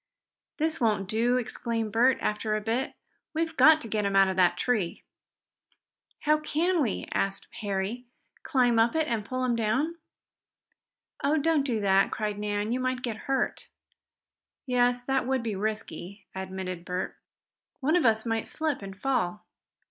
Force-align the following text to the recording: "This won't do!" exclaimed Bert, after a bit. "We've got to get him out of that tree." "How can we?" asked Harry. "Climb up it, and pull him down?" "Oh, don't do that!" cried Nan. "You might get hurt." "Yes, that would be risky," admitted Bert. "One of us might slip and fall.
"This 0.57 0.81
won't 0.81 1.07
do!" 1.07 1.37
exclaimed 1.37 1.91
Bert, 1.91 2.17
after 2.21 2.55
a 2.55 2.59
bit. 2.61 2.95
"We've 3.35 3.55
got 3.55 3.79
to 3.81 3.87
get 3.87 4.03
him 4.03 4.15
out 4.15 4.29
of 4.29 4.35
that 4.35 4.57
tree." 4.57 5.03
"How 6.21 6.39
can 6.39 6.81
we?" 6.81 7.07
asked 7.13 7.47
Harry. 7.61 8.05
"Climb 8.41 8.79
up 8.79 8.95
it, 8.95 9.07
and 9.07 9.23
pull 9.23 9.45
him 9.45 9.55
down?" 9.55 9.97
"Oh, 11.23 11.37
don't 11.37 11.61
do 11.61 11.79
that!" 11.81 12.09
cried 12.09 12.39
Nan. 12.39 12.71
"You 12.71 12.79
might 12.79 13.03
get 13.03 13.15
hurt." 13.29 13.67
"Yes, 14.65 15.05
that 15.05 15.27
would 15.27 15.43
be 15.43 15.55
risky," 15.55 16.25
admitted 16.33 16.83
Bert. 16.83 17.15
"One 17.79 17.95
of 17.95 18.03
us 18.03 18.25
might 18.25 18.47
slip 18.47 18.81
and 18.81 18.99
fall. 18.99 19.45